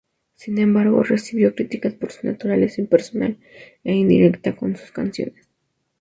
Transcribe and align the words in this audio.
Sin 0.33 0.57
embargo, 0.57 1.03
recibió 1.03 1.53
críticas 1.53 1.93
por 1.93 2.11
su 2.11 2.25
naturaleza 2.25 2.81
impersonal 2.81 3.37
e 3.83 3.93
indirecta 3.93 4.57
en 4.59 4.75
sus 4.75 4.91
canciones. 4.91 5.47